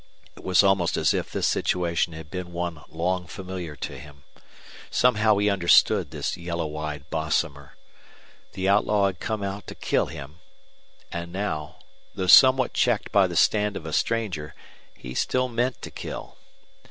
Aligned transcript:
It 0.35 0.43
was 0.43 0.63
almost 0.63 0.97
as 0.97 1.13
if 1.13 1.29
this 1.29 1.47
situation 1.47 2.13
had 2.13 2.31
been 2.31 2.53
one 2.53 2.81
long 2.89 3.27
familiar 3.27 3.75
to 3.75 3.99
him. 3.99 4.23
Somehow 4.89 5.37
he 5.37 5.47
understood 5.47 6.09
this 6.09 6.35
yellow 6.37 6.75
eyed 6.77 7.07
Bosomer. 7.11 7.77
The 8.53 8.67
outlaw 8.67 9.05
had 9.05 9.19
come 9.19 9.43
out 9.43 9.67
to 9.67 9.75
kill 9.75 10.07
him. 10.07 10.39
And 11.11 11.31
now, 11.31 11.77
though 12.15 12.25
somewhat 12.25 12.73
checked 12.73 13.11
by 13.11 13.27
the 13.27 13.35
stand 13.35 13.77
of 13.77 13.85
a 13.85 13.93
stranger, 13.93 14.55
he 14.97 15.13
still 15.13 15.47
meant 15.47 15.83
to 15.83 15.91
kill. 15.91 16.35